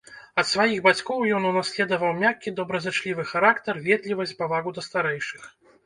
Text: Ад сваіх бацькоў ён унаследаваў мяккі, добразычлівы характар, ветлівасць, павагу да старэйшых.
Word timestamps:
Ад 0.41 0.45
сваіх 0.51 0.79
бацькоў 0.87 1.27
ён 1.41 1.45
унаследаваў 1.51 2.17
мяккі, 2.25 2.55
добразычлівы 2.63 3.23
характар, 3.35 3.73
ветлівасць, 3.93 4.37
павагу 4.45 4.69
да 4.81 4.91
старэйшых. 4.93 5.43